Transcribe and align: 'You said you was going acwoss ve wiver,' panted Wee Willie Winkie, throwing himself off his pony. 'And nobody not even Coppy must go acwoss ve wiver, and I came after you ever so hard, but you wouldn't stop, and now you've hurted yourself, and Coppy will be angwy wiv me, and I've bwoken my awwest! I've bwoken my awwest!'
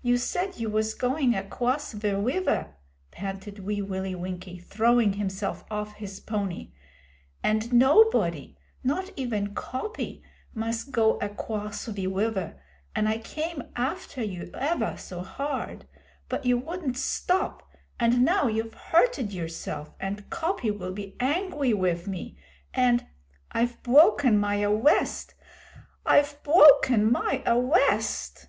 'You 0.00 0.16
said 0.16 0.58
you 0.58 0.70
was 0.70 0.94
going 0.94 1.34
acwoss 1.34 1.92
ve 1.92 2.14
wiver,' 2.14 2.74
panted 3.10 3.58
Wee 3.58 3.82
Willie 3.82 4.14
Winkie, 4.14 4.56
throwing 4.58 5.12
himself 5.12 5.66
off 5.70 5.96
his 5.96 6.20
pony. 6.20 6.72
'And 7.44 7.70
nobody 7.70 8.56
not 8.82 9.10
even 9.14 9.52
Coppy 9.54 10.22
must 10.54 10.90
go 10.90 11.18
acwoss 11.20 11.84
ve 11.84 12.06
wiver, 12.06 12.62
and 12.96 13.06
I 13.06 13.18
came 13.18 13.64
after 13.76 14.22
you 14.24 14.50
ever 14.54 14.96
so 14.96 15.20
hard, 15.20 15.86
but 16.30 16.46
you 16.46 16.56
wouldn't 16.56 16.96
stop, 16.96 17.62
and 18.00 18.24
now 18.24 18.46
you've 18.46 18.72
hurted 18.72 19.34
yourself, 19.34 19.92
and 20.00 20.30
Coppy 20.30 20.70
will 20.70 20.94
be 20.94 21.14
angwy 21.20 21.74
wiv 21.74 22.08
me, 22.08 22.38
and 22.72 23.06
I've 23.50 23.82
bwoken 23.82 24.38
my 24.38 24.64
awwest! 24.64 25.34
I've 26.06 26.42
bwoken 26.42 27.10
my 27.12 27.42
awwest!' 27.44 28.48